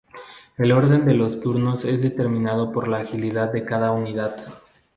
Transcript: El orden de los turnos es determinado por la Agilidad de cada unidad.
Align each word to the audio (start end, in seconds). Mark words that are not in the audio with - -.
El 0.57 0.71
orden 0.71 1.05
de 1.05 1.13
los 1.13 1.41
turnos 1.41 1.85
es 1.85 2.01
determinado 2.01 2.71
por 2.71 2.87
la 2.87 3.01
Agilidad 3.01 3.51
de 3.53 3.65
cada 3.65 3.91
unidad. 3.91 4.35